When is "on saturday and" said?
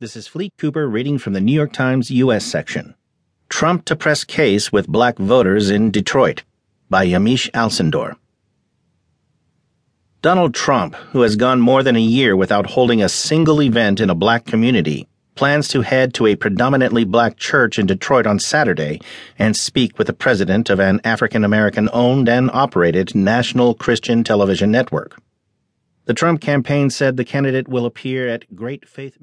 18.24-19.56